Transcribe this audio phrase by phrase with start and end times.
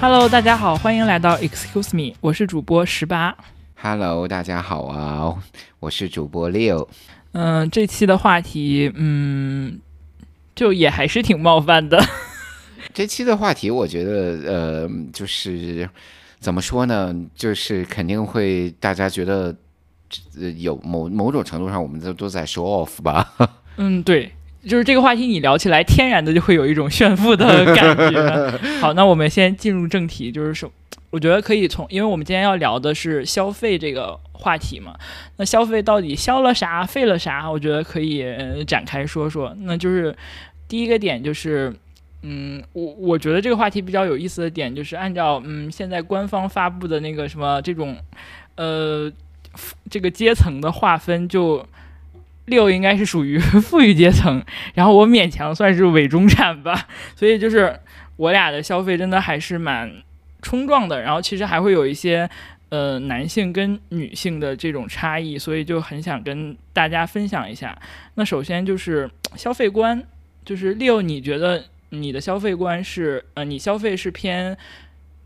[0.00, 3.36] Hello，大家好，欢迎来到 Excuse Me，我是主播十八。
[3.74, 5.36] Hello，大家好啊，
[5.80, 6.88] 我是主播六。
[7.32, 9.78] 嗯、这期的话题，嗯，
[10.54, 12.02] 就也还是挺冒犯的。
[12.94, 15.86] 这期的话题，我觉得呃，就是
[16.38, 19.54] 怎么说呢，就是肯定会大家觉得
[20.40, 23.34] 呃有某某种程度上，我们都都在 show off 吧。
[23.76, 24.32] 嗯，对，
[24.66, 28.58] 就是这个话题你聊起来，天然的就会有一种炫富的 感觉。
[28.80, 30.70] 好，那我们先进入正题，就是说，
[31.10, 34.94] 我觉得可以从，因为我们今天要聊的是消费这个话题嘛。
[35.36, 37.50] 那消费到底消了啥，费了啥？
[37.50, 39.54] 我觉得可以、呃展开说说。
[39.60, 40.16] 那就是
[40.68, 41.72] 第一个点就是。
[42.26, 47.94] 嗯，我我觉得这个话题比较有意思的点就是按照嗯现在官方发布的那个什么这种，
[48.54, 49.12] 呃，
[49.90, 51.62] 这个阶层的划分就，
[52.46, 54.44] 六应该是属于 富裕阶层，
[54.74, 57.80] 然后我勉强算是伪中产吧，所以就是
[58.16, 59.90] 我俩的消费真的还是蛮
[60.42, 62.28] 冲撞的，然后其实还会有一些
[62.68, 67.78] 呃男性跟女性的这种差异，所以就很想跟大家分享一下。
[68.16, 70.02] 那首先就是消费观，
[70.44, 74.56] 就是六，你觉得你的消费观是呃，你消费是偏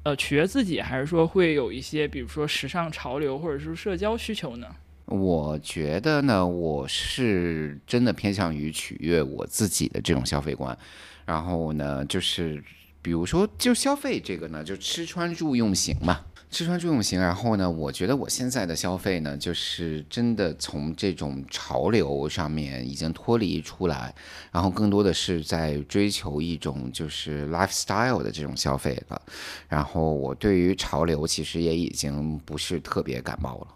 [0.04, 4.68] 呃取悦自己，还是说会有一些比如说时尚潮流或者是社交需求呢？
[5.10, 10.76] 我觉得呢，我是真的偏向于取悦我自己的这种消费观。
[11.24, 12.62] 然后呢，就是
[13.00, 16.20] 比如说，就消费这个呢，就吃穿住用行嘛。
[16.50, 24.14] 吃穿住用行，然后呢，我觉得我现在的消费呢，就是真的从这种潮流上面已经脱离出来，
[24.50, 29.20] 然后更多的是在追求一种就是 lifestyle 的这种消费了。
[29.68, 33.66] 然后我对于潮流其实也已经不是特别感冒了。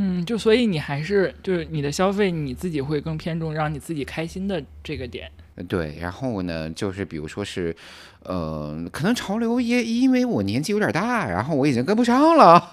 [0.00, 5.28] 嗯，就所以你还是就是你的消费你自己会更偏重让你自己开心的这个点。
[5.56, 7.74] 呃对，然后呢，就是比如说是，
[8.22, 12.70] 呃，可能潮流也因为我年纪有点大，然后我已经跟不上了。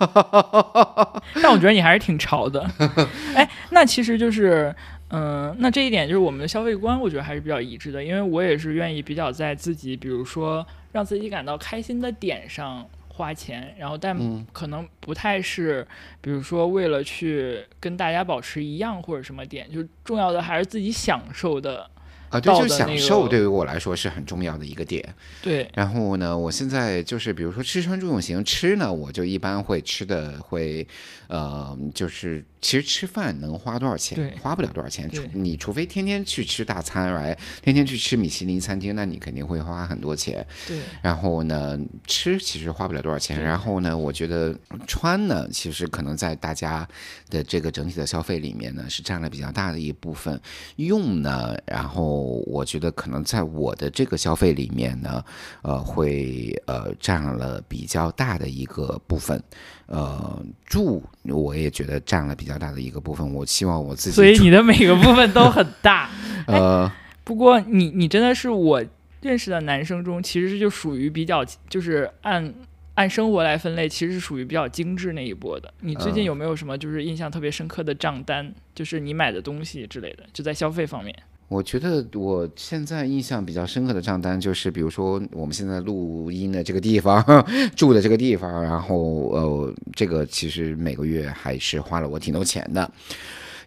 [1.41, 2.69] 但我觉得你还是挺潮的。
[3.33, 4.75] 哎，那其实就是，
[5.09, 8.03] 嗯、那这一点就是我们的消费观，我觉得还是比较一致的。
[8.03, 15.87] 因为我也是愿意比较在自己，比如说让自己感到开心的点上花钱，然后但嗯可能不太是，
[16.19, 21.89] 比如说为了去跟大家保持一样或者什么点，就重要的还是自己享受的。
[22.29, 25.13] 啊，对，就享受对于我来说是很重要的一个点。
[25.41, 30.87] 对，然后呢，我现在就是比如说吃穿住用行，吃呢我就一般会吃的会，
[31.27, 34.33] 呃，就是其实吃饭能花多少钱？
[34.41, 35.09] 花不了多少钱。
[35.09, 40.45] 除你除非天天去吃大餐来，天天去吃米其林餐厅，那你肯定会花很多钱。
[40.67, 43.41] 对，然后呢，吃其实花不了多少钱。
[43.41, 44.55] 然后呢，我觉得
[44.87, 46.87] 穿呢，其实可能在大家
[47.29, 50.39] 的这个整体的消费里面呢，是占了比较大的一部分。
[50.77, 55.23] 用呢，然后我觉得可能在我的这个消费里面呢，
[55.61, 59.41] 呃，会呃占了比较大的一个部分。
[59.87, 63.33] 呃，住我也觉得占了比较大的一个部分。
[63.33, 66.09] 我希望我自己所以你的每个部分都很大。
[66.47, 66.91] 呃。
[67.23, 68.85] 不过你你真的是我
[69.21, 72.53] 认识的男生中，其实就属于比较就是按
[72.93, 75.73] 按生活来分类，其实是属于比较精致那一波的。
[75.81, 81.15] 你最近嗯有没有什么就是印象特别深刻的账单，就是你买的东西之类的，就在消费方面？
[81.47, 87.23] 我觉得我现在印象比较深刻的账单就是，比如说我们现在录音的这个地方，
[87.75, 92.89] 住的这个地方，然后呃，这个其实每个月还是花了我挺多钱的。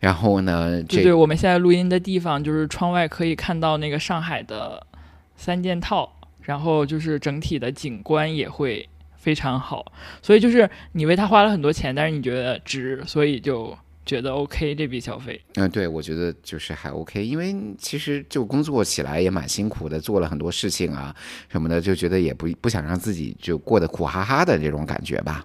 [0.01, 4.85] 然后呢，这对对，我们现在录音的地方就是窗外可以看到那个上海的
[5.37, 6.13] 三件套，
[6.43, 13.77] 然后就是整体的景观也会非常好，所以就是你为它花了很多钱，但是你觉得值，所以就
[14.09, 15.39] 觉得 OK 这笔消费。
[15.57, 21.15] 嗯、对我觉得就是还 OK，因为其实就工作起来也蛮辛苦的，做了很多事情啊
[21.51, 25.45] 什么的，就觉得也不不想让自己就过得苦哈哈的这种感觉吧。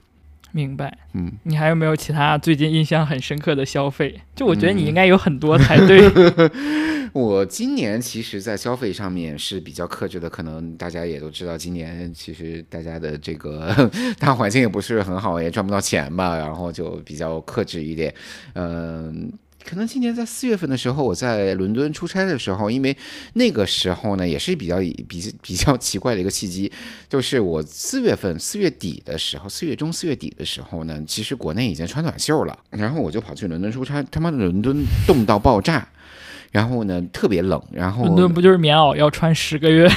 [0.56, 4.22] 明白，嗯，你还有没有其他最近印象很深刻的消费？
[4.36, 6.10] 就我觉得你嗯应该有很多才对。
[7.12, 18.14] 我今年其实，在消费上面是比较克制的，可能大家也都知道，今年其实大家的这个 大环境也不是很好，也赚不到钱吧，然后就比较克制一点。
[18.54, 19.32] 嗯、
[19.66, 22.96] 可能今年在四月份的时候，我在伦敦出差的时候，因为
[23.34, 24.78] 那个时候呢，也是比较
[25.08, 26.72] 比比较奇怪的一个契机，
[27.10, 35.88] 就是我四月份四月底的时候，四月中四月底的时候呢，其实国内已经穿短袖了，然后我就跑去伦敦出差，他妈的伦敦冻到爆炸。
[36.54, 39.90] 然后呢特别冷，然后伦敦不就是棉袄要穿十个月？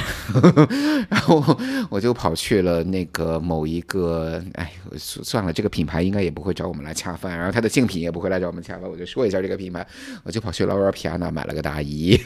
[1.07, 1.55] 然后
[1.87, 9.85] 我就跑去了那个某一个，哎，算了，这个品牌应该也不会找我们来恰饭，然后它的竞品也不会来找我们恰饭，我就说一下这个品牌，
[10.23, 12.19] 我就跑去劳尔皮亚纳买了个大衣。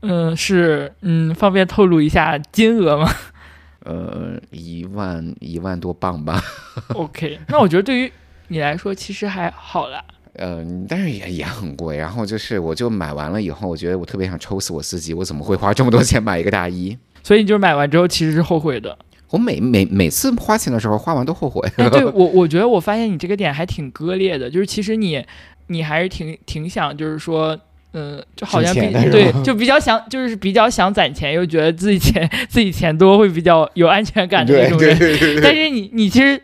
[0.00, 3.06] 嗯，是，嗯，方便透露一下金额吗？
[3.84, 6.42] 呃，一万一万多镑吧。
[6.96, 8.10] OK，那我觉得对于
[8.48, 10.02] 你来说其实还好啦。
[10.40, 11.96] 嗯，但是也也很贵。
[11.96, 16.96] 然后就是，我就买完了以后，我觉得我特别想抽死我自己，我怎么会花这么多钱买一个大衣？
[17.22, 18.98] 所以你就是买完之后其实是后悔的。
[19.30, 21.60] 我每每每次花钱的时候，花完都后悔。
[21.76, 25.24] 哎，对 我我觉得我发现你这个点还挺割裂的，就是其实你
[25.68, 27.58] 你还是挺挺想，就是说。
[27.92, 34.96] 嗯，就好像比对，就比较想，就是比较想攒钱，又觉得自己钱 自己钱多会比较有安全感的那种人。
[34.96, 36.40] 对对但是你你其实，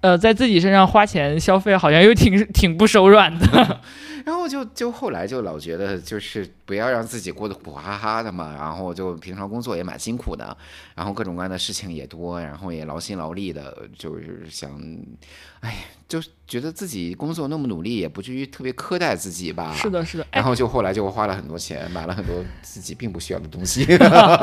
[0.00, 3.80] 呃，在自己身上花钱消费，好像又挺 挺不手软的。
[4.26, 10.56] 然后就就后来就老觉得就是不要让自己过得苦哈哈的嘛，然后就平常工作也蛮辛苦的，
[10.96, 14.68] 然后各种各样的事情也多，然后也劳心劳力的，就是想，
[15.66, 15.74] 哎，
[16.08, 19.74] 就觉得自己工作那么努力，也不至于特别苛待自己吧。
[19.74, 19.90] 是。
[19.90, 20.22] 的，是的。
[20.30, 23.84] 哎然，后就后来就花了很多钱，买了很多自己并不需要的东西。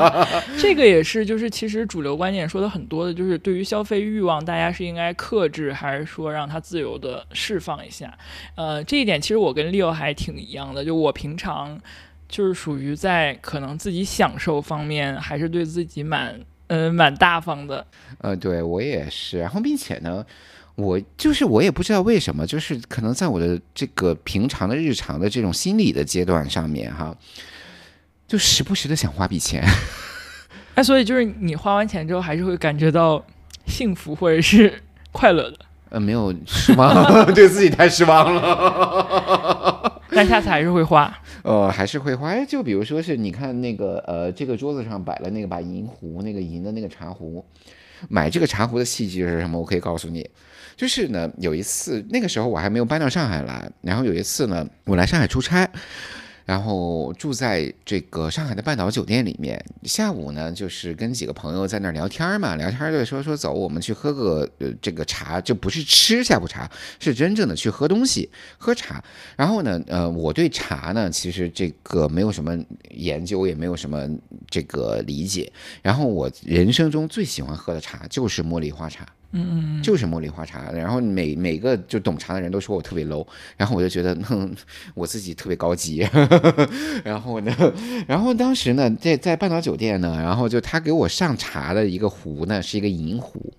[0.60, 8.12] 这个也是，就是其实主流观点说的很多的，就是对于消费欲望，大家是应该克制，还是说让它自由的释放一下？
[8.54, 11.80] 呃，这一点其实我跟 Leo 还挺一样的，就我平常
[12.28, 17.86] 就是属于在可能自己享受方面，还是对自己蛮嗯、蛮大方的。
[18.18, 20.24] 呃，对我也是，然后并且呢，
[20.76, 27.16] 我就是我也不知道为什么，就是可能在我的这个平常的日常的这种心理的阶段上面哈，
[28.26, 29.62] 就时不时的想花笔钱。
[30.74, 33.24] 哎，所以就是你花完钱之后，还是会感觉到
[33.66, 34.82] 幸福或者是
[35.12, 35.58] 快乐的，
[35.90, 36.92] 呃，没有失望，
[37.32, 40.02] 对自己太失望了。
[40.10, 41.16] 但下次还是会花。
[41.42, 42.28] 呃，还是会花。
[42.30, 47.44] 哎，就比如说是你看那个呃，这个桌子上摆了那个把银壶，那个银的那个茶壶。
[48.08, 49.58] 买这个茶壶的契机是什么？
[49.58, 50.28] 我可以告诉你，
[50.76, 55.70] 就是呢，有一次那个时候我还没有搬到上海来，然后有一次呢，我来上海出差。
[56.46, 68.28] 然后住在这个上海的半岛酒店里面，下午呢就是跟几个朋友在那儿聊天嘛， 聊天就说说走，我们去喝个呃这个茶，就不是吃下午茶，是真正的去喝东西，
[68.58, 69.02] 喝茶。
[69.36, 72.54] 然后呢，呃，我对茶呢其实这个没有什么
[72.90, 74.06] 研究，也没有什么
[74.50, 75.50] 这个理解。
[75.80, 79.06] 然后我人生中最喜欢喝的茶就是茉莉花茶。
[79.36, 83.26] 嗯嗯就是茉莉花茶，然后每每个就懂茶的人都说我特别 low，
[83.56, 84.50] 然后我就觉得，哼，
[84.94, 86.08] 我自己特别高级，
[87.04, 87.54] 然后呢，
[88.06, 93.52] 然后当时呢，在在半岛酒店呢，然后就他给我上茶的一个壶呢是一个银壶，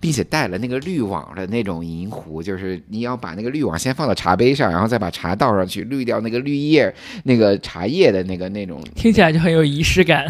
[0.00, 6.94] 并且带了那个滤网的那种银壶，就是你要把那个滤网先放到茶杯上，然后再把茶倒上去，滤掉那个绿叶
[7.24, 10.24] 那个茶叶的那个那种听起来就很有仪式感。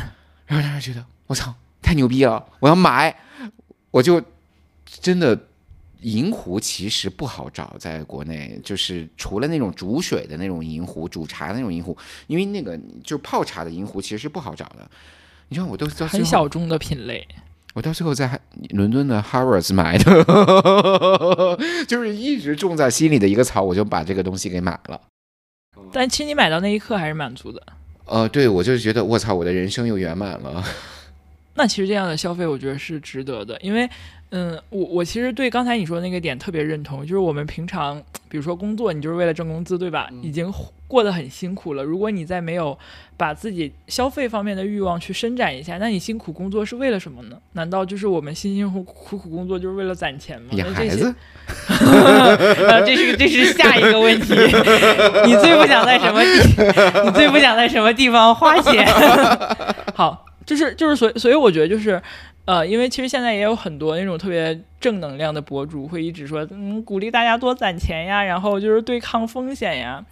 [0.47, 3.15] 然后当时觉得我操，太牛逼了，我要买，
[3.91, 4.23] 我就
[4.87, 5.39] 真的
[6.01, 11.97] 银壶其实不好找，在国内就是除了那种煮水的那种银壶、煮茶的那种银壶，
[12.27, 14.89] 因为那个就是泡茶的银壶其实是不好找的。
[15.49, 17.27] 你看我都到最很小众的品类。
[17.75, 18.41] 我到最后在
[18.71, 20.25] 伦敦的 Harrods 买的，
[21.87, 24.99] 就是一直种在心里的一个草，我就把这个东西给买了。
[25.93, 27.63] 但其实你买到那一刻还是满足的。
[28.07, 30.65] 呃，对我就是觉得我操，我的人生又圆满了。
[31.55, 33.89] 那其实这样的消费，我觉得是值得的，因为，
[34.31, 40.09] 嗯，我我其实对刚才你说的那个点特别认同，就是我们平常，比如说工作，你就是为了挣工资，对吧？
[40.21, 40.53] 已经
[40.89, 42.77] 过得很辛苦了，如果你再没有
[43.17, 47.37] 把自己消费方面的欲望去伸展一下，那你辛苦工作是为了什么呢？
[47.53, 50.49] 难道就是我们辛辛苦苦苦工作就是为了攒钱吗？
[50.53, 51.15] 养那这些孩子，
[52.67, 54.35] 呃，这是这是下一个问题，
[55.25, 56.29] 你最不想在什么地？
[57.07, 58.85] 你最不想在什么地方花钱？
[59.95, 62.03] 好，就是就是所以所以我觉得就是。
[62.47, 70.07] 呃，因为其实现在也有很多那种特别正能量的博主会一直说，嗯，鼓励大家多攒钱呀，然后就是对抗风险呀。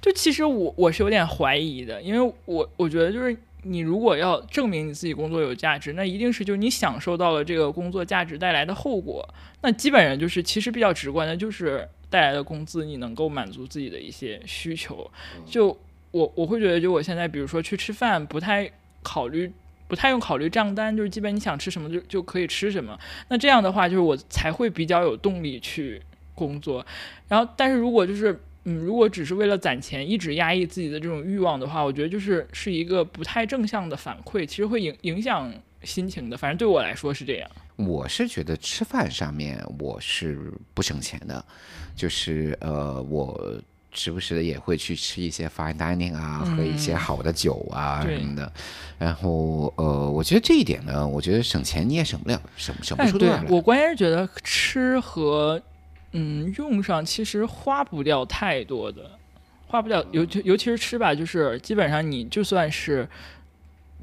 [0.00, 9.26] 就其实我我是有点怀疑的，因为我我觉得就是你如果要证明你自己工作有价值，那一定是就是你享受到了这个工作价值带来的后果。
[9.62, 15.10] 那基本上就是其实比较直观的，就是带来的工资你能够满足自己的一些需求。
[15.46, 15.76] 就
[16.10, 18.70] 我我会觉得，就我现在比如说去吃饭，不太
[19.02, 19.50] 考虑。
[19.88, 22.96] 不太用考虑账单，就是基本你想吃什么就就可以吃什么。
[23.28, 26.00] 那这样的话，就是我才会比较有动力去
[26.34, 26.86] 工作。
[27.26, 35.50] 然后，但是如果就是嗯，如果只是为了攒钱，一直压抑自己的这种欲望的话，我觉得就是是一个不太正向的反馈，其实会影影响
[35.82, 36.36] 心情的。
[36.36, 37.50] 反正对我来说是这样。
[37.76, 41.42] 我是觉得吃饭上面我是不省钱的，
[41.96, 43.58] 就是呃，我
[43.92, 48.52] 时不时的也会去吃一些 fine dining 啊，喝一些好的酒啊什么的。
[48.98, 53.44] 然后呃，我觉得这一点呢，我觉得省钱你也省不了，省省不出多少来。
[53.48, 55.60] 我关键是觉得吃和
[56.12, 59.10] 嗯用上其实花不掉太多的，
[59.66, 63.08] 花不掉，尤其尤其是吃吧，就是基本上你就算是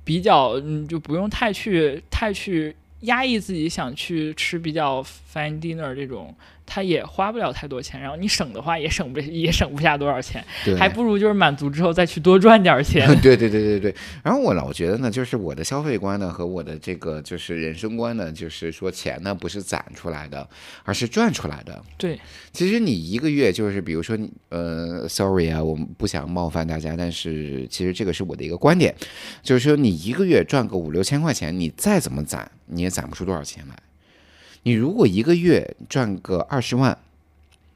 [0.04, 6.34] 比较，嗯，就不用太去太去压抑自己想去吃比较 fine dinner 这种，
[6.66, 13.08] 它也花不了太多钱，然后你省的话也省不也省不下多少钱，对，还不如就是满足之后再去多赚点钱。
[13.22, 13.96] 对对对对对。
[14.24, 20.48] 然后我老觉得呢，就是我的消费观呢和我的这个就是人生观呢，就是说钱呢不是攒出来的，
[20.84, 21.82] 而是赚出来的。
[21.98, 22.20] 对，
[22.52, 28.94] 其实你一个月就是，比如说你，呃，sorry 啊，我们不想冒犯大家，但是其实这个是我的一个观点，
[29.44, 33.76] 就是说你一个月赚个五六千块钱，你再怎么攒，你也攒不出多少钱来。
[34.66, 36.98] 你如果一个月赚个二十万，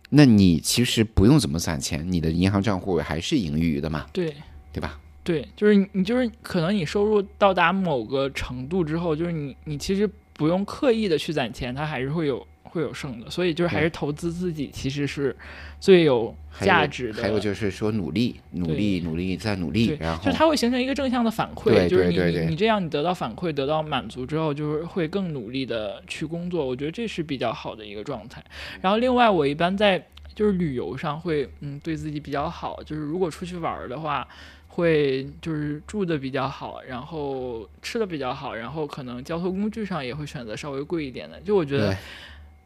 [0.09, 4.33] 那你其实不用怎么攒钱，你的银行账户还是盈余的嘛，对。
[4.71, 4.99] 对吧？
[5.23, 13.29] 对，就是你，你就是可能你收入到达某个程度之后，就是你，你其实不用刻意的去攒钱，它还是会有会有剩的。
[13.29, 15.35] 所以就是还是投资自己，其实是
[15.79, 17.21] 最有价值的。
[17.21, 26.65] 还有就是说努力，努力，努力再努力，，然后就它会形成一个正向的反馈，就是你你这样你得到反馈，得到满足之后，就是会更努力的去工作。
[26.65, 28.43] 我觉得这是比较好的一个状态。
[28.81, 34.27] 然后另外，我一般在就是旅游上会嗯对自己比较好，就是如果出去玩儿的话。
[34.71, 41.37] 会就是住的比较好，然后吃的比较好，然后可能交通工具上也会选择稍微贵一点的。
[41.41, 41.93] 就我觉得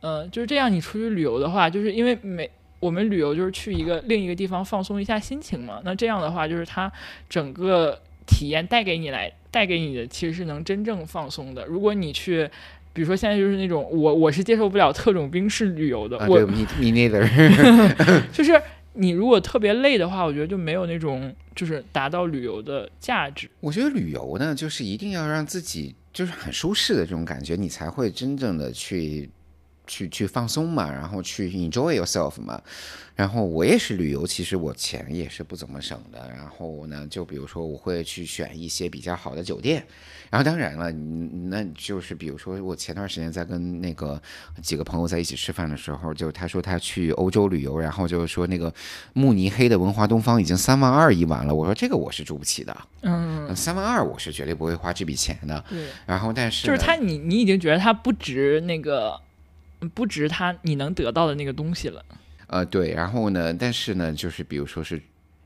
[0.04, 0.72] 对，呃，就是这样。
[0.72, 5.82] 你出去旅游的话，就是因为每我们旅游就是去一个另一个地方放松一下心情嘛。
[5.86, 6.92] 那这样的话，就是它
[7.30, 11.66] 整个体验带给你来带给你的其实是能真正放松的。
[11.66, 12.50] 如果你去，
[12.92, 18.62] 比如说现在就是那种我我是接受不了特种兵式旅游的，啊，我对，me me neither，就是
[18.94, 23.50] 你如果特别累的话，我觉得就没有那种就是达到旅游的价值。
[23.62, 29.30] 我觉得旅游呢，就是一定要让自己就是很舒适的这种感觉，你才会真正的去
[29.88, 32.62] 去去放松嘛，然后去 enjoy yourself 嘛。
[33.16, 36.32] 然后我也是旅游，其实我钱也是不怎么省的。
[36.36, 39.86] 然后呢，就比如说我会去选一些比较好的酒店。
[40.32, 44.20] 然后当然了，你那就是比如说我前段时间在跟那个
[44.64, 48.74] 几个朋友在一起吃饭的时候，就他说他去欧洲旅游，然后就是说那个
[49.14, 51.54] 慕尼黑的文华东方已经三万二一晚了。
[51.54, 52.76] 我说这个我是住不起的。
[53.02, 55.64] 嗯，三万二我是绝对不会花这笔钱的。
[55.70, 59.22] 对，然后，但是就是他，你你已经觉得他不值那个，
[59.90, 62.04] 不值它你能得到的那个东西了。
[62.48, 65.02] 呃，对，然后呢，但是呢，就是比如说是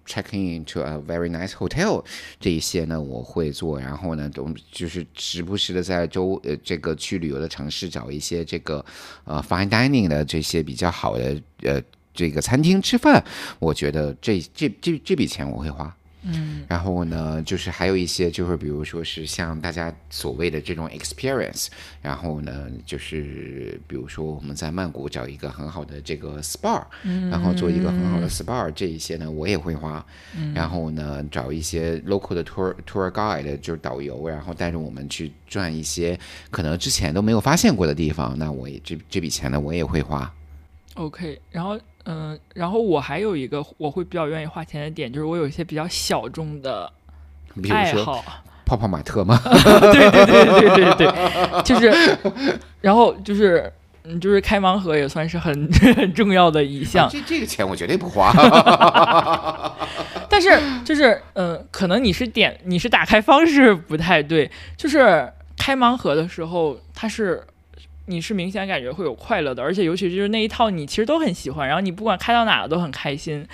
[0.06, 2.03] check in to a very nice hotel
[2.39, 3.79] 这一些呢，我会做。
[3.79, 8.84] 然后呢，都就是时不时的在周呃这个去旅游的城市找一些这个
[9.24, 11.82] 呃 fine dining 的这些比较好的呃
[12.13, 13.24] 这个餐厅吃饭。
[13.60, 15.96] 我觉得这这这这笔钱我会花。
[16.24, 21.68] 嗯，然后呢，就是还有一些，就是比如说是像大家所谓的这种 experience，
[22.02, 26.84] 然后呢，就是比如说我们在曼谷找一个很好的这个 SPA，
[27.30, 30.06] 然后做一个很好的 SPA，这一些呢我也会花。
[30.54, 36.20] 然后呢，找一些 local 的 tour tour guide，就是导游，然后带着我们去转一些
[36.50, 40.34] 可能之前都没有发现过的地方，那我也这这笔钱呢我也会花。
[40.96, 46.92] OK，然后嗯、然后我还有一个我会比较愿意花钱的点，就是我有一些比较小众的
[47.70, 48.24] 爱好。
[48.66, 49.40] 泡泡玛特吗？
[49.46, 52.18] 对对对对对对对，就是，
[52.82, 53.72] 然后就是。
[54.10, 58.32] 嗯，就是开盲盒也算是很 很重要的一项，这这个钱我绝对不花。
[60.30, 67.44] 但是就是，嗯、可能你是点你是打开方式不太对，就是开盲盒的时候，它是
[68.08, 73.46] 你是明显感觉会有快乐的，而且尤其就是那一套你其实都很喜欢，然后你不管开到哪都很开心，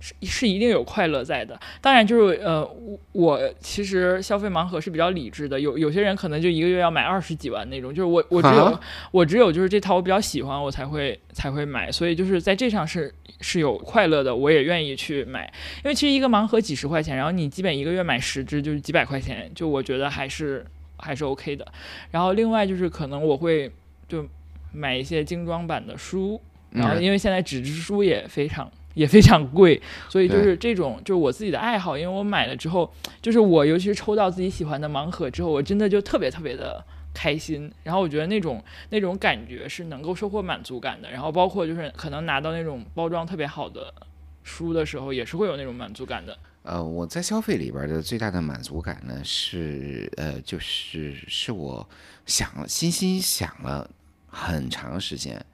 [0.00, 1.58] 是是一定有快乐在的。
[1.80, 8.80] 当然就是呃，我我其实消费盲盒是比较理智的，有有些人可能就一个月要买二十几万那种，就是我我只有、啊
[9.10, 15.52] 我只有就是这套我比较喜欢我才会才会买，所以就是在这上是是有快乐的，我也愿意去买。
[15.84, 20.64] 因为其实一个盲盒几十块钱，然后你基本一个月买十支就是几百块钱，就我觉得还是
[21.00, 21.66] 还是 OK 的。
[22.10, 23.70] 然后另外就是可能我会
[24.08, 24.26] 就
[24.72, 26.40] 买一些精装版的书，
[26.70, 28.70] 然后嗯因为现在纸质书也非常。
[28.94, 32.92] 也非常贵，所以就是这种就是我自己的爱好，因为我买了之后，
[33.22, 37.70] 就是我尤其是抽到自己喜欢的盲盒之后，我真的就特别特别的开心。
[37.84, 41.08] 然后我觉得那种那种感觉是能够收获满足感的。
[41.08, 43.94] 然后包括就是可能拿到那种包装特别好的
[44.42, 46.36] 书的时候，也是会有那种满足感的。
[46.62, 51.88] 呃，我在消费里边的最大的满足感呢，是呃，就是是我
[52.26, 53.90] 想了，心心想了
[54.28, 55.44] 很长时间，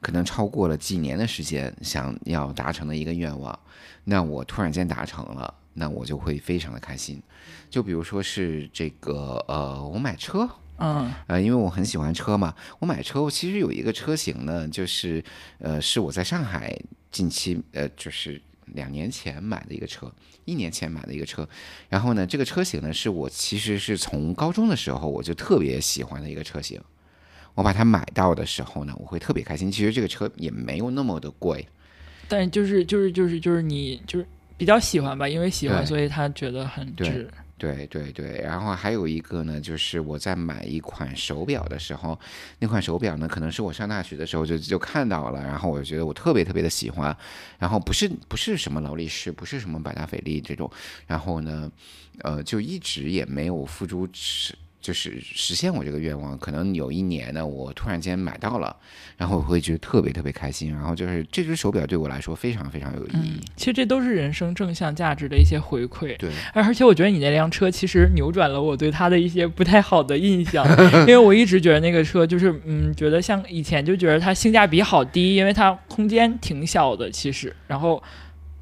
[0.00, 3.58] 可能超过了几年的时间想要达成的一个愿望，
[4.04, 7.20] 那我突然间达成了，那我就会非常的开心。
[7.68, 10.48] 就比如说是这个呃，我买车。
[10.78, 15.22] 嗯呃，因为我很喜欢车嘛，我买车，我其实有一个车型呢，就是
[15.58, 16.76] 呃，是我在上海
[17.10, 20.12] 近期呃，就是两年前买的一个车，
[20.44, 21.48] 一年前买的一个车。
[21.88, 26.80] 然后呢，这个车型呢，是我其实是从高中的时候我就特别喜欢的一个车型。
[27.54, 29.70] 我把它买到的时候呢，我会特别开心。
[29.70, 31.68] 其实这个车也没有那么的贵，
[32.26, 34.26] 但就是就是就是就是你就是
[34.56, 37.28] 比较喜欢吧，因为喜欢，所以他觉得很值。
[37.58, 42.18] 对对对，然后还有一个呢，就是我在买一款手表的时候，
[42.58, 47.16] 那款手表呢，可能是我上大学的时候就就看到了，然后我就觉得我特别特别的喜欢，
[47.58, 50.68] 然后不是不是什么劳力士，不是什么百达翡丽这种，
[51.06, 51.70] 然后呢，
[52.22, 56.36] 呃，就一直也没有付诸实就是实现我这个愿望。
[56.36, 58.76] 可能有一年呢，我突然间买到了，
[59.16, 63.40] 然后我会觉得特别特别开心，然后就是这只手表对我来说非常非常有意义。
[63.56, 66.16] 其实这都是人生正向价值的一些回馈。
[66.18, 70.66] 对，而而且我觉得你那辆车其实扭转了我对它的一些不太好的印象，
[71.02, 78.02] 因为我一直觉得那个车就是嗯，觉得像以前就觉得它性价比好低，因为它空间挺小的，其实，然后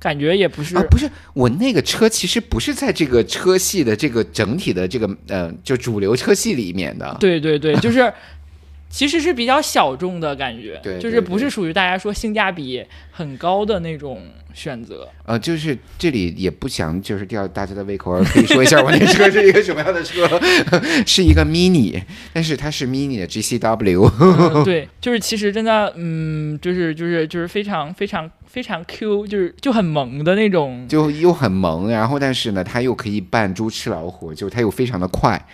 [0.01, 7.17] 感觉也不是、啊，不是，我那个车其实不是在这个车系的这个整体的这个呃，就主流车系里面的。
[7.21, 8.11] 对对对，就是
[8.91, 14.21] 其实是比较小众的感觉，对对就是不是属于大家说性价比很高的那种
[14.53, 15.09] 选择。
[15.25, 20.29] 呃，就是这里也不想就是吊大家的胃口，而可以说一下我那车是一个什么样的车，
[21.07, 24.11] 是一个 mini，但是它是 mini 的 GCW。
[24.21, 30.89] 嗯， 对，就是其实真的，嗯，就是就是就是非常非常非常 Q，就是就很萌的那种。
[30.89, 35.47] 就又很萌，然后但是呢，它又可以扮猪吃老虎，就它又非常的快，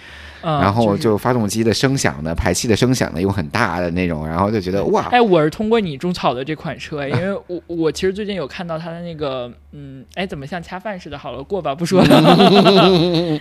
[0.43, 11.19] 嗯，然后就发动机的声响呢，排气的声响呢又很大的那种，然后就觉得哇，哎，我是通过你种草的这款车，因为我 我其实最近有看到它的那个，嗯，哎，怎么像恰饭似的？
[11.19, 12.07] 好了，过吧，不说了。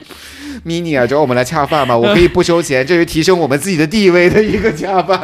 [0.65, 5.19] mini 啊，找我们来恰饭吧，我可以不收钱，这是提升我们自己的地位的一个恰饭。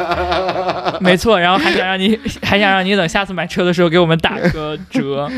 [1.01, 5.29] 没错，然后还想让你还想让你等下次买车的时候给我们打个折。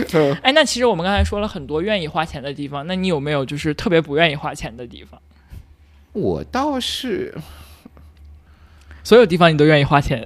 [0.42, 5.20] 哎，那其实我们刚才说了很多愿意花钱的地方，那你有没有就是特别不愿意花钱的地方？
[6.14, 7.36] 我倒是，
[9.04, 10.26] 所有地方你都愿意花钱？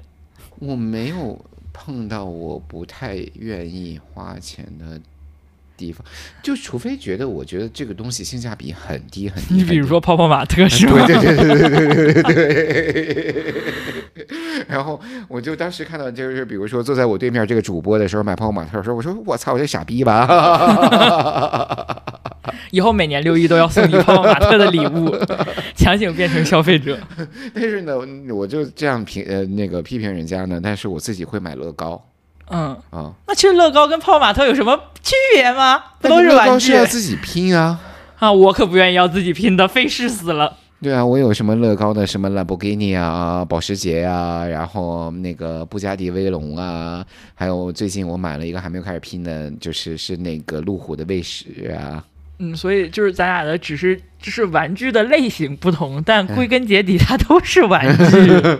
[0.59, 4.99] 我没有碰到我不太愿意花钱的
[5.77, 6.03] 地方，
[6.41, 9.53] 就除非觉得我觉得这个东西性价比很低很低。
[9.55, 11.05] 你比如说泡泡玛特是吗？
[11.05, 12.23] 对对对对对对
[13.13, 13.53] 对。
[14.67, 20.27] 然后我就当时看到，就是比如说坐在我对面这个主播的时候买泡泡玛特的时候，我说我操，我这傻逼吧。
[22.71, 25.15] 以后每年六一都要送你泡泡玛特的礼物，
[25.75, 26.97] 强行变成消费者。
[27.53, 27.93] 但是呢，
[28.33, 32.01] 我就这样评呃那个批评人家呢，但是我自己会买乐高
[32.49, 33.13] 嗯，啊。
[33.27, 35.81] 那其实乐高跟泡泡玛特有什么区别吗？
[35.99, 37.79] 不都是玩具是要自己拼啊。
[38.19, 38.31] 啊？
[38.31, 40.57] 我可不愿意要自己拼的，费事死了。
[40.79, 52.03] 对啊，我有什么乐高的什么兰博基尼啊、保时捷啊，然后那个布加迪威龙啊，还有最近我买了一个还没有开始拼的，就是是那个路虎的卫士啊。
[52.39, 58.57] 嗯，所以就是咱俩的只是只是玩具的类型不同，但归根结底它都是玩 具。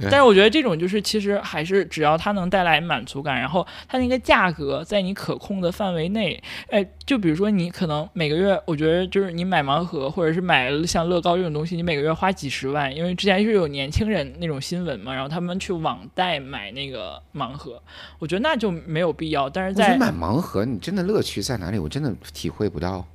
[0.10, 17.80] 但是我觉得这种就是其实还是只要它能带来满足感，然后它那个价格在你可控的范围内，哎，就比如说你可能每个月，我觉得就是你买盲盒或者是买像乐高这种东西，你每个月花几十万，因为之前是有年轻人那种新闻嘛，然后他们去网贷买那个盲盒，
[18.18, 19.48] 我觉得那就没有必要。
[19.48, 21.78] 但是在买盲盒，你真的乐趣在哪里？
[21.78, 23.06] 我真的体会不到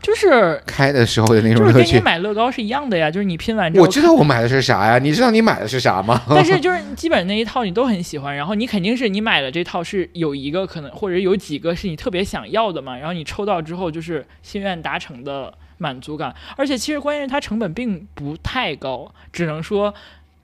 [0.00, 2.00] 就是开的时候的那种就是跟你。
[2.00, 4.98] 买乐高是一样的呀，就是你拼完之后我知道我买的是啥呀？
[4.98, 6.22] 你知道你买的是啥吗？
[6.28, 19.92] 但是就是基本那一套你都很喜欢，然后你肯定是你买的这套是有一个可能或者有几个是你特别想要的嘛，然后你抽到之后就是心愿达成的满足感，而且其实关键是它成本并不太高，只能说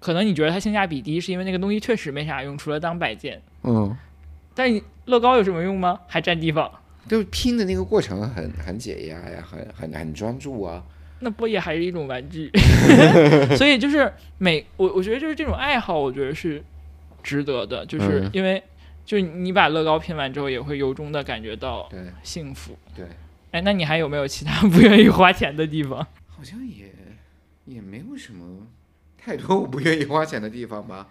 [0.00, 3.40] 可能你觉得它性价比低，是因为那个东西确实没啥用，除了当摆件。
[3.62, 3.96] 嗯，
[4.54, 6.00] 但你乐高有什么用吗？
[6.06, 6.70] 还占地方，
[7.08, 10.82] 就是拼的那个过程很很解压呀，很很很专注啊。
[11.20, 12.50] 那不也还是一种玩具？
[13.56, 16.62] 所以就是每我我觉得就是这种爱好，我觉得是
[17.22, 18.62] 值得的，就是嗯因为
[19.04, 22.76] 就是你把乐高拼完之后，也会由衷的感觉到对幸福。
[22.94, 23.06] 对，
[23.52, 25.98] 哎，那你还有没有其他不愿意花钱的地方？
[26.28, 26.92] 好像也
[27.64, 28.66] 也没有什么
[29.16, 31.08] 太多我不愿意花钱的地方吧。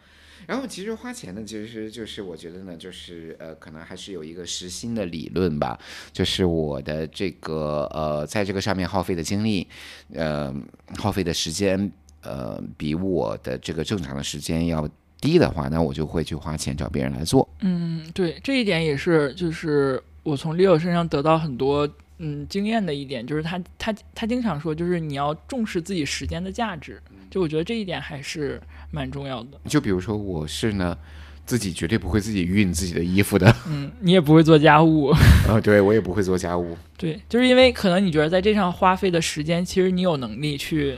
[0.48, 5.80] 然后其实花钱呢，其实就是我觉得呢，就是呃，可能还是有一个实心的理论吧，
[6.12, 9.68] 就是我的这个呃，在这个上面耗费的精力，
[10.14, 10.54] 呃，
[10.98, 14.88] 耗费的时间，呃，比我的这个正常的时间要
[15.20, 17.48] 低的话，那我就会去花钱找别人来做。
[17.62, 27.02] 嗯，对，这一点也是，就是我从 Leo 身上得到很多嗯经验的一点，就是他他他经常说，就是你要重视自己时间的价值。
[27.30, 28.62] 就我觉得这一点还是
[28.94, 29.60] 蛮重要的。
[29.68, 30.98] 就比如说我是呢，
[31.46, 33.54] 自己绝对不会自己熨自己的衣服的。
[33.68, 35.08] 嗯，你也不会做家务。
[35.50, 36.78] 啊，对我也不会做家务。
[36.96, 40.98] 对，就是因为可能你觉得在这上花费的时间，其实你有能力去。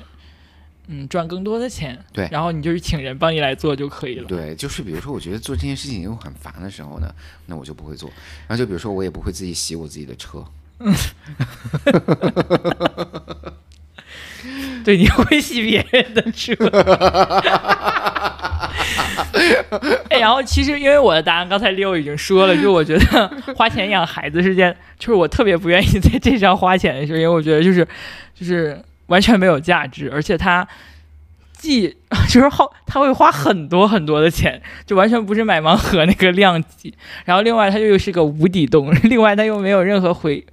[0.88, 4.28] 嗯，赚更多的钱，对，然后你就是请人帮你来做就可以了。
[4.28, 7.12] 对，就是比如说，我觉得做这件事情又很烦的时候呢，
[7.48, 8.08] 那我就不会做。
[8.48, 10.46] 然后就比如说，我也不会自己洗我自己的车。
[10.78, 10.94] 嗯，
[14.84, 16.54] 对，你会洗别人的车。
[20.10, 27.88] 哎，然后其实因为我的答案刚才六已经说了，就我觉得花钱养孩子是件，就是我特别不愿意在这上花钱的事，因为我觉得就是
[28.34, 28.80] 就是。
[29.08, 30.68] 完全没有价值，而且他
[31.54, 31.96] 既
[32.28, 36.92] 就是耗，他会花很多很多的钱，就完全不是买盲盒那个量级。
[37.24, 40.44] 然后另外他又是个无底洞，另外他又没有任何回，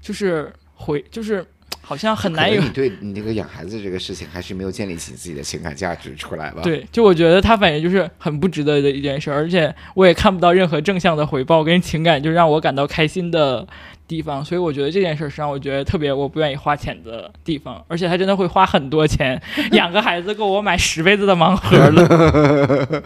[0.00, 1.44] 就是回就是
[1.90, 2.62] 好像很难有。
[2.62, 6.60] 你对你这个养孩子这个事情还是没有建立起自己的情感价值出来吧？
[6.62, 13.66] 对，就我觉得他反正就是很不值得的一件事，而且我也看不到任何正向的回报跟情感，就让我感到开心的。
[14.06, 23.02] 地方，所以我觉得这件事是让我觉得特别我不愿意花钱的地方，而且他真的会花很多钱，养个孩子够我买十辈子的盲盒了。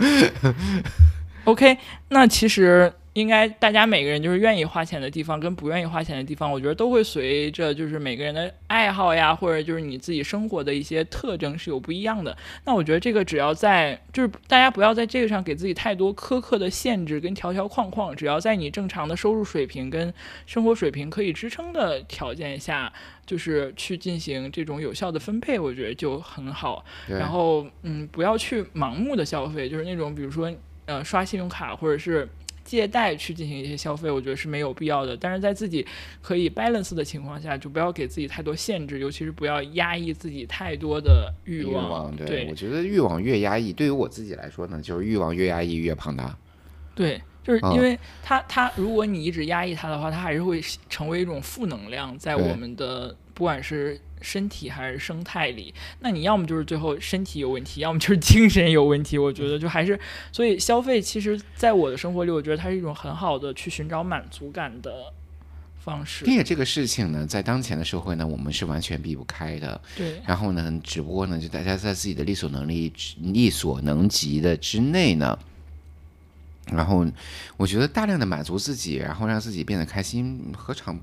[1.45, 1.77] OK，
[2.09, 2.91] 那其实。
[3.15, 12.37] 应该大家每个人就是愿意花钱的地方跟不愿意花钱的地方，我觉得都会随着就是每个人的爱好呀，或者就是你自己生活的一些特征是有不一样的。
[12.65, 20.13] 那我觉得这个只要在就是大家不要在这个上给自己太多苛刻的限制跟条条框框，只要在你正常的收入水平跟
[20.45, 22.93] 生活水平可以支撑的条件下，
[23.25, 26.85] 就是去进行这种有效的分配，我觉得就很好。
[27.07, 30.53] 然后嗯，不要去盲目的消费，就是那种比如说
[30.87, 32.29] 呃刷信用卡或者是。
[32.75, 35.17] 借贷去进行一些消费，我觉得是没有必要的。
[35.17, 35.87] 但是在自己
[36.21, 42.15] 可以 balance 的情况下，就不要给自己太多限制，尤其是不要压抑自己太多的欲望。
[42.17, 46.37] 对，我觉得欲望越压抑，对于我自己来说呢，就是欲望越压抑越庞大。
[46.95, 54.01] 对，就是因为它，它如果你一直压抑它的话，它还是会成为一种负能量，在我们的不管是。
[54.23, 59.19] 身体还是生态里，那你要么就是最后身体有问题，要么就是精神有问题。
[59.19, 60.01] 我觉得就还是，
[60.33, 65.13] 所以消费其实，在我的生活里，我觉得它是一种很好的去寻找满足感的
[65.79, 66.25] 方式。
[66.25, 69.79] 并且这个事情呢，在当前的社会呢，我们是完全避不开的。
[69.95, 70.23] 对。
[70.27, 75.39] 然后呢，只不过呢，就大家在自己的力所能力、力所能及的之内呢，
[76.73, 77.07] 然后
[77.59, 80.99] 我觉得大量的满足自己，然后让自己变得开心，何尝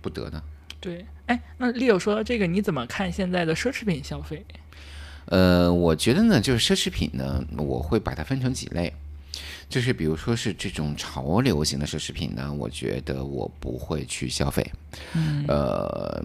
[0.00, 0.42] 不得呢？
[0.80, 1.04] 对。
[1.26, 4.44] 哎，那 Leo 说到这个，你怎么看现在的奢侈品消费？
[5.26, 8.92] 呃，我觉得呢，就是奢侈品呢，我会把它分成几类，
[9.68, 14.64] 就是比如说是这种潮流型的奢侈品呢，我觉得我不会去消费。
[15.14, 16.24] 嗯，呃，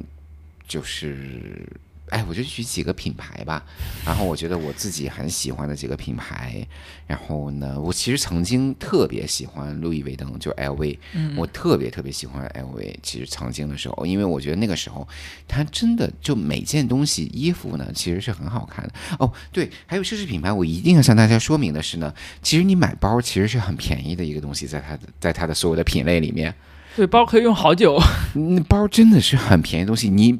[0.67, 1.65] 就是。
[2.09, 3.63] 哎，我就举几个品牌吧，
[4.05, 6.65] 然后我觉得我自己很喜欢的几个品牌，
[7.07, 10.97] 然后呢，我其实曾经特别喜欢路易威登，就 LV，
[11.35, 12.95] 我特别特别喜欢 LV。
[13.01, 15.07] 其实曾经的时候，因为我觉得那个时候
[15.47, 18.93] 它真的就每件东西衣服呢，其实是很好看的。
[19.19, 26.53] 哦，对，还有奢侈品牌，我一定要向大家说明的是呢，其实你买包其实是很便宜的一个东西，在它的在它的所有的品类里面。
[26.95, 27.99] 对，包可以用好久。
[28.35, 30.39] 那包真的是很便宜东西，你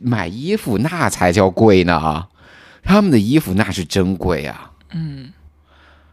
[0.00, 2.26] 买衣服那才叫贵呢。
[2.82, 4.72] 他们的衣服那是真贵啊。
[4.92, 5.32] 嗯。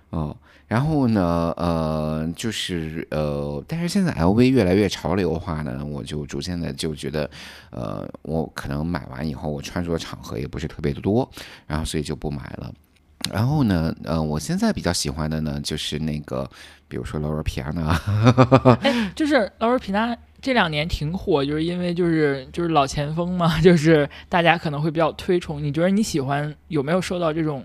[0.10, 0.36] 哦，
[0.68, 7.30] 然后呢，呃，就是呃，但是现在 LV 越来越潮流化呢，我就逐渐的就觉得，
[7.70, 11.30] 呃，我可能买完以后，我穿着的场合也不是特别的多，
[11.68, 12.74] 然后所以就不买了。
[13.32, 16.50] 然后呢，呃，我现在比较喜欢的呢，就是那个，
[16.88, 17.90] 比如说劳尔皮亚纳，
[18.82, 25.62] 哎，就是劳尔皮纳这两年挺火，就是因为就是就是老前锋嘛， 就是大家可能会比较推崇。
[25.64, 27.64] 你觉得你喜欢有没有受到这种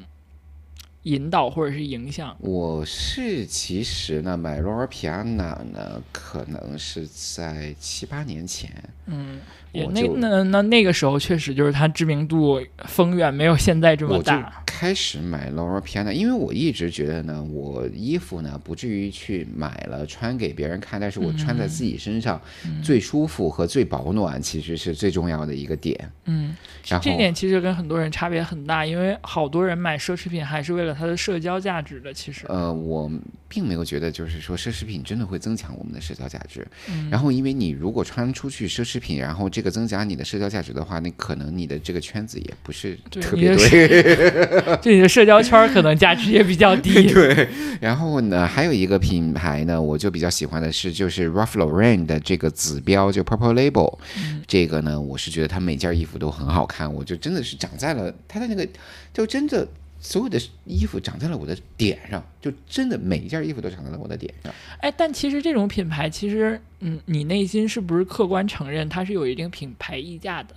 [1.02, 2.34] 引导或者是影响？
[2.40, 8.70] 我是其实呢，买劳尔皮亚纳呢，可能是在七八年前，
[9.06, 9.38] 嗯。
[9.72, 14.62] 也那那那那个时候确实就是他知名度风远没有现在这么大。
[14.66, 22.40] 开始买 Laura Piana，因为我一直觉得呢，我衣服呢不至于去买了穿给别人看，但是我穿在自己身上
[22.82, 26.10] 最舒服和最保暖，其实是最重要的一个点。
[26.24, 26.56] 嗯，
[26.88, 32.14] 然后这点其实跟很多人差别很大，因为好多人买奢侈品还是为了它的社交价值的。
[32.14, 33.10] 其实，呃，我
[33.48, 36.66] 并没有觉得就是说奢侈品真的会增强我们的社交价值。
[37.10, 44.76] 然后，因为你如果穿出去奢侈品，然后这个增加你的社交价值的话，那可能你的这个圈子也不是特别对。
[44.80, 47.12] 就 你的社交圈儿可能价值也比较 低。
[47.12, 47.48] 对，
[47.80, 53.98] 然后呢，还有一个品牌呢，我就比较喜欢的是，就是 Ralph Lauren 的这个子标，就 Purple Label，、
[54.46, 58.66] 这个呢，我是觉得它每件衣服都很好看，我就真的是长在了它的那个，
[59.12, 59.66] 就真的
[60.00, 64.52] 所有的衣服长在了我的点上，就真的每一件衣服都长在了我的点上。
[64.78, 70.56] 哎，但其实这种品牌，其实嗯，你内心是不是客观承认它是有一定品牌溢价的？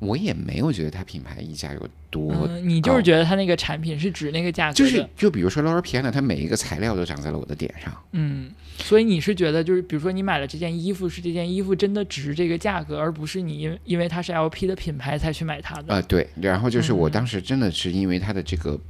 [0.00, 7.94] 我也没有觉得它品牌溢价有多嗯，你就是觉得它那个产品是值那个价格，就是就比如说 Laura Piana，它每一个材料都长在了我的点上。
[8.12, 15.94] 嗯，所以你是觉得就是比如说你买了这件衣服，是这件衣服真的值这个价格，而不是你因因为它是 LP 的品牌才去买它的。
[15.94, 18.80] 啊、对，然后就是我嗯当时真的是因为它的这个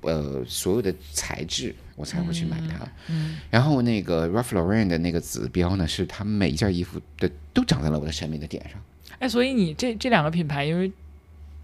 [0.00, 2.86] 呃所有的材质，我才会去买它。
[3.08, 8.82] 嗯然后那个 Ralph Lauren 的那个指标呢，是它每一件衣服的都长在了我的审美的点上。
[9.18, 10.90] 哎，所以你这这两个品牌，因为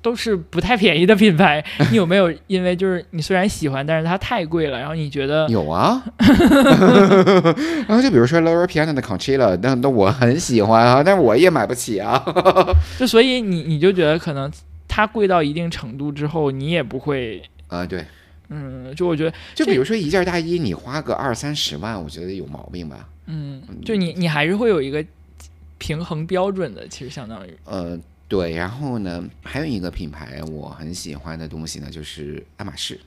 [0.00, 6.02] 都是不太便宜的品牌，你有没有因为就是你虽然喜欢，但是它太贵了，然后你觉得有啊，
[7.86, 12.20] 然后就比如说 Laura Piana 的 Conchilla，那那我很喜欢啊，但是我也买不起啊。
[12.98, 14.50] 就所以你你就觉得可能
[14.88, 18.04] 它贵到一定程度之后，你也不会，啊，对，
[18.48, 23.08] 嗯，就我觉得，就比如说一件大衣，你花个二三十万，我觉得有毛病吧。
[23.26, 25.04] 嗯，就你你还是会有一个
[25.82, 33.00] 平衡标准的，其实相当于，呃，对，然后呢，还有一个品牌我很喜欢的东西呢，就是爱马仕，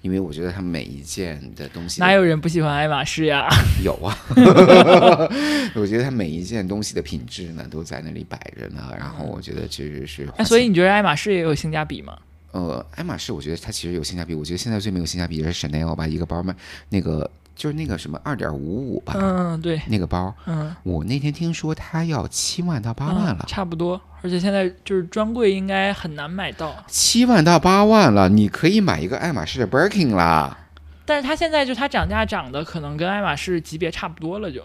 [0.00, 3.48] 因为我觉得它每一件的东西哪有人不喜欢爱马仕呀？
[3.82, 4.16] 有啊，
[5.74, 12.16] 我觉得它每一件东西的品质呢都在那里摆着呢，然后我觉得其实是所以你觉得爱马仕也有性价比吗？
[12.52, 16.54] 呃，爱马仕我觉得它其实有性价比，我觉得现在最没有性价比的是 Chanel 吧，一个包卖
[16.90, 23.44] 那个就是那个什么二点五五吧，嗯，对，那个包，嗯，我那天听说它要七万到八万嗯了。
[23.48, 26.72] 差不多，而且现在就是专柜应该很难买到。
[26.86, 30.56] 七万到八万了，你可以买一个爱马仕的 Birkin 啦。
[31.04, 34.64] 但是它现在就它涨价涨的可能跟爱马仕级别差不多了就，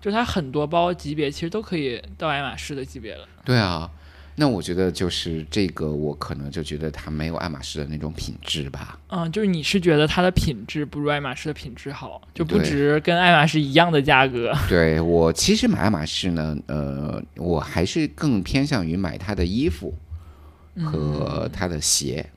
[0.00, 3.24] 就它很多包级别其实都可以到爱马仕的级别了。
[3.44, 3.88] 对啊，
[4.36, 8.98] 那我觉得就是这个，我可能就觉得它没有爱马仕的那种品质吧。
[9.08, 14.52] 嗯，就是你是觉得它的品质不如爱马仕的品质好，就不值跟爱马仕一样的价格。
[14.68, 19.94] 对我其实买爱马仕呢，呃，我还是更偏向于买它的衣服
[20.84, 22.28] 和它的鞋。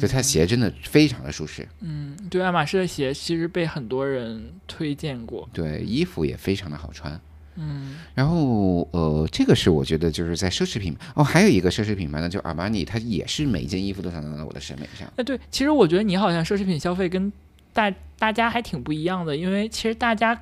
[0.00, 5.46] 就它鞋真的非常的舒适，嗯，对，爱马仕的鞋其实被很多人推荐过。
[5.52, 7.20] 对衣服也非常的好穿。
[7.56, 15.06] 嗯然后呃，这个是我觉得就是在奢侈品哦，还有一个奢侈品牌呢，就阿玛尼，它也是每一件衣服都想到了我的审美上。
[15.16, 17.32] 哎，对，其实我觉得你好像奢侈品消费跟
[17.72, 20.40] 大大家还挺不一样的，因为其实大家。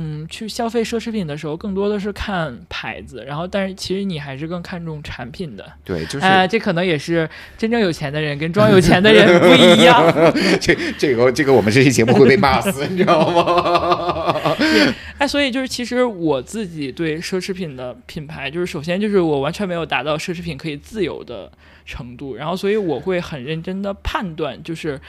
[0.00, 5.72] 嗯，去消费奢侈品的时候，更多的是看牌子，然后但是其实你还是更看重产品的。
[5.84, 10.00] 对，就是、哎、这可能也是真正有钱的人跟装有钱的人不一样。
[10.60, 14.56] 这这个这个我们这期节目会被骂死，你知道吗？
[15.18, 21.50] 哎，所以就是其实我自己对奢侈品的品牌，就是首先就是我完全没有达到奢侈品可以自由的
[21.84, 25.00] 程度，然后所以我会很认真的判断，就是。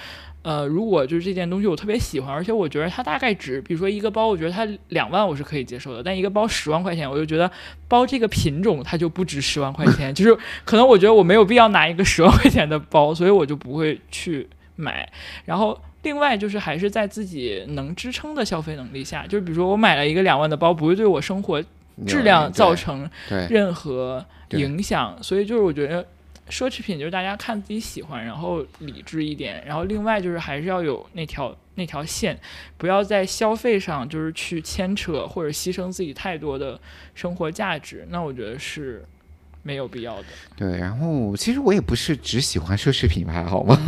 [0.42, 7.52] 呃，如果就是这件东西我特别喜欢，而且我觉得它大概值，比如说一个包，我觉得它两万我是可以接受的，但一个包十万块钱，我就觉得
[7.88, 14.48] 包这个品种它就不值十万块钱， 就是可能我觉得我没有必要拿一个十万块钱的包，所以我就不会去
[14.78, 15.12] 买。
[15.44, 21.62] 然后另外就是还是在自己能支撑的消费能力下，就是比如说我买了一个两万的包，不会对我生活
[22.08, 23.10] 质量造成
[23.50, 26.08] 任何影响，所以就是我觉得
[26.50, 32.38] 奢侈品就是大家看自己喜欢，然后理智一点，然后另外就是还是要有那条那条线，
[32.78, 36.80] 不要在消费上就是去牵扯或者牺牲自己太多的
[37.14, 39.06] 生活价值，那我觉得是
[39.70, 40.26] 没有必要的。
[40.58, 43.80] 对，然后其实我也不是只喜欢奢侈品牌，好吗？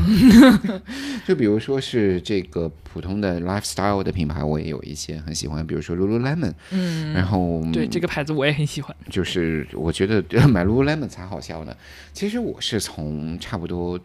[1.26, 8.96] 就比如说是这个普通的 lifestyle 的品牌，我也有一些很喜欢，比如说 Lululemon，嗯，然后对这个牌子我也很喜欢。
[9.10, 11.76] 就是我觉得 买 Lululemon 才好笑呢。
[12.14, 14.00] 其实我是从差不多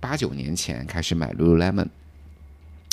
[0.00, 1.86] 八九年前开始买 Lululemon，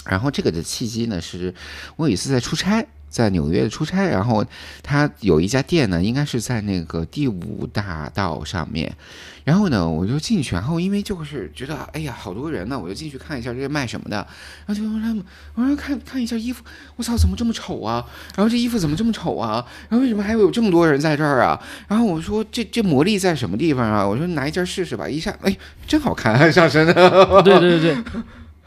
[0.05, 1.51] 然后这个的契机呢，是
[1.95, 2.85] 我有一次在出差。
[3.09, 4.45] 在纽约出差，然后
[4.83, 8.95] 他有一家店呢，应该是在那个第五大道上面。
[9.43, 14.17] 然后呢，我就进去，然后因为就是觉得，哎呀，好多人呢，我就进去看一下这是卖什么的。
[14.65, 14.83] 然后就
[15.53, 16.63] 我说看看一下衣服，
[16.95, 18.03] 我操，怎么这么丑啊？
[18.35, 19.63] 然后这衣服怎么这么丑啊？
[19.87, 21.61] 然后为什么还有这么多人在这儿啊？
[21.87, 24.03] 然后我说这这魔力在什么地方啊？
[24.03, 26.93] 我说拿一件试试吧，一下，哎，真好看，上身的。
[27.43, 28.03] 对对对对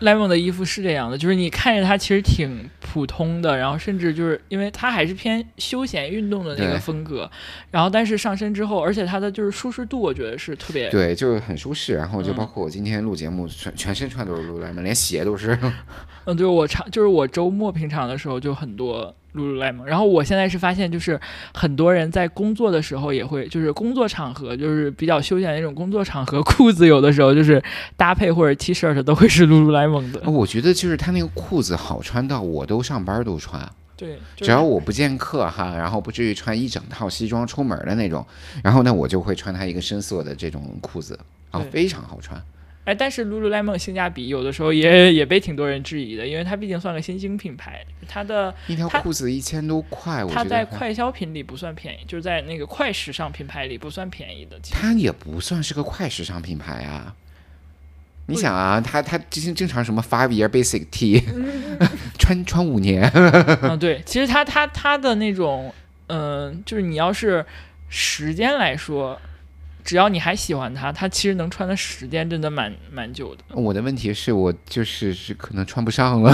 [0.01, 7.31] ，Lemon 的衣服是这样的，就是你看着它其实挺普通的，然后甚至就是因为它还是偏休闲运动的那个风格，
[7.71, 11.95] 然后但是上身之后，而且它的就是舒适度，我觉得是特别对，就是很舒适。
[11.95, 15.59] 然后就嗯包括我今天录节目，全全身穿都是 Lululemon，连鞋都是。
[16.25, 21.21] 嗯，就是我常就是我周末平常的时候就很多 Lululemon，然后我现在是发现就是
[21.55, 27.63] 很多人在工作的时候也会，就是工作场合就是比较休闲的那种工作场合，裤子有的时候就是
[27.97, 30.31] 搭配或者 T 恤都会是 Lululemon 的。
[30.31, 38.27] 我觉得就是他那个裤子好穿到我都上班都穿，对，就只要我不见客哈，然后不至于穿一整套西装出门的那种，
[38.63, 41.19] 然后呢我就会穿它一个深色的这种裤子，
[41.53, 42.41] 然后非常好穿。
[42.89, 54.59] 哎，但是 Lululemon 性价比有的时候也也被挺多人质疑的，因为它毕竟算个新兴品牌，它的一条裤子一千多块，我它觉得在快消品里不算便宜，就是在那个快时尚品牌里不算便宜的。
[54.71, 57.15] 它也不算是个快时尚品牌啊。
[58.25, 61.23] 你想啊，它它之前正常什么 five year basic T，
[62.19, 63.03] 穿穿五年，
[63.63, 65.75] 嗯，对，其实它它它的那种，
[66.07, 67.45] 嗯、就是你要是
[67.91, 69.21] 时间来说，
[69.89, 73.41] 只要你还喜欢它，它其实能穿的时间真的蛮蛮久的。
[73.55, 76.31] 我的问题是我就是是可能穿不上了。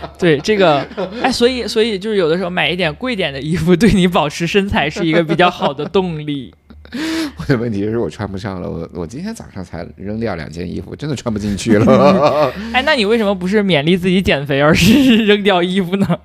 [0.18, 0.86] 对这个，
[1.22, 6.52] 哎，所以所以就是有的时候买一点贵点的衣服，对你保持身材是一个比较好的动力。
[7.38, 12.52] 我的问题是我穿不上了，我我今天早上才扔掉两件衣服，真的穿不进去了。
[12.74, 16.18] 哎，那你为什么不是勉励自己减肥，而是扔掉衣服呢？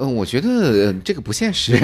[0.00, 1.76] 嗯，我觉得、呃这个不现实，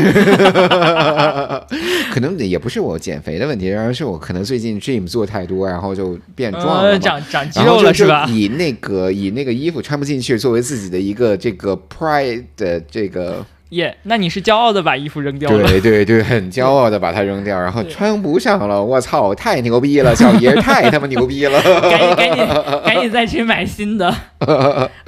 [2.12, 8.26] 可能也不是我减肥的问题，而是我可能最近 gym 做太多，然后就变壮了呃，长长肌肉了是吧？
[8.28, 15.68] 以那个以那个衣服穿不进去作为自己的一个这个 pride 的这个，耶那你是骄傲的把衣服扔掉了。
[15.68, 21.60] 对对对， 很骄傲的把它扔掉，然后穿不上了，我操，太牛逼了，小爷太他妈牛逼了。
[21.90, 22.46] 赶紧赶紧
[22.84, 24.14] 赶紧再去买新的。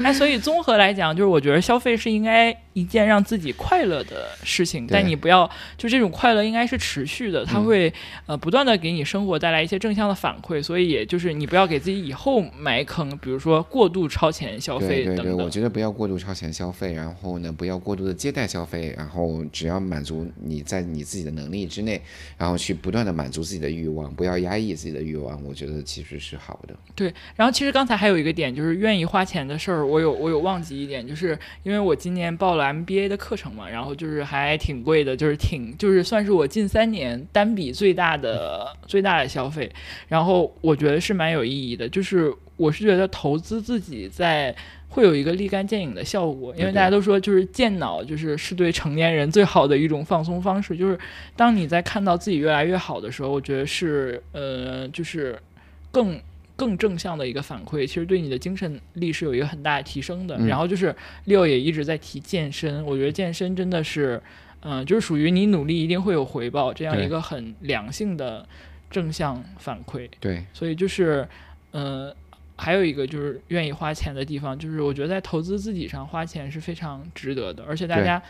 [0.02, 7.94] 哎，所以综合来讲，就是我觉得消费是应该一件让自己快乐的事情，但你不要就这种快乐应该是持续的，它嗯会、
[8.26, 15.32] 呃不断的给你生活带来一些正向的反馈，所以也就是你不要给自己以后埋坑，比如说过度超前消对对对。
[15.32, 21.98] 我觉得不要过度超前消费，然后呢，不要过度的接待消费，然后只要满足你在你自己的能力之内，
[22.36, 26.74] 然后去不断的满足自己的欲望，不要压抑自己的欲望，我觉得其实是好的。
[26.94, 39.70] 对，然后其实刚才还有一个点，就是愿意花钱的事儿，我有我有忘记一点，就是因为我今年报了 MBA 的课程嘛，然后就是还挺贵的，就是挺就是算是我近三年单笔最大的 最大的消费，
[40.08, 44.54] 然后我觉得是蛮有意义的，就是我是觉得投资自己在。
[44.88, 50.74] 会有一个立竿见影的效果，因为大家都说就是健脑，就是是对成年人最好的一种放松方式。
[50.74, 50.98] 就是
[51.34, 55.38] 当你在看到自己越来越好的时候，我觉得是呃，就是
[55.90, 56.18] 更
[56.56, 60.36] 更正向的一个反馈，其实对你的精神力是有一个很大的提升的。
[60.38, 60.94] 嗯然后就是
[61.26, 64.20] 六也一直在提健身，我觉得健身真的是，
[64.60, 68.48] 嗯、就是属于你努力一定会有回报这样一个很良性的
[68.90, 70.08] 正向反馈。
[70.18, 71.28] 对，所以就是，
[71.72, 72.14] 嗯、
[72.56, 78.22] 还有一个就是愿意花钱的地方，就是我觉得在投资自己上花钱是非常值得的，而且大家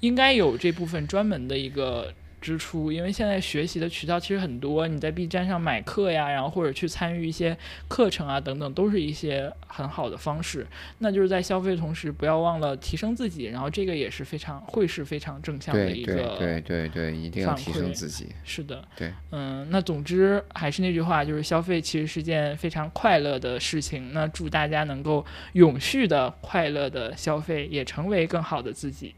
[0.00, 7.56] 应该有这部分专门的一个支出，因为现在学习的渠道其实很多，你在 B 站上买课呀，然后或者去参与一些
[7.88, 10.66] 课程啊等等，都是一些很好的方式。
[10.98, 18.28] 那就是在消费的同时，不要忘了提升自己，然后这个也是非常会是非常正向的对对一个对对对，一定要反提升馈自己。
[18.44, 24.12] 是的，对，嗯，那总之还是那句话，就是消费其实是件非常快乐的事情。
[24.12, 29.14] 那祝大家能够永续的快乐的消费，也成为更好的自己。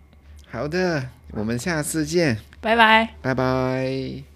[0.52, 3.08] 好的，我们下次见，拜拜。
[3.22, 4.31] 拜拜。